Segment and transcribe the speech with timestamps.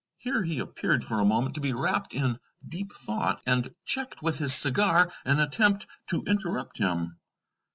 [0.17, 4.39] Here he appeared for a moment to be wrapped in deep thought, and checked with
[4.39, 7.19] his cigar an attempt to interrupt him.